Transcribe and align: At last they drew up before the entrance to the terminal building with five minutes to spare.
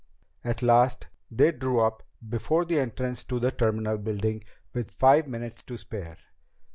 At 0.43 0.63
last 0.63 1.09
they 1.29 1.51
drew 1.51 1.79
up 1.81 2.01
before 2.27 2.65
the 2.65 2.79
entrance 2.79 3.23
to 3.25 3.39
the 3.39 3.51
terminal 3.51 3.99
building 3.99 4.43
with 4.73 4.89
five 4.89 5.27
minutes 5.27 5.61
to 5.65 5.77
spare. 5.77 6.17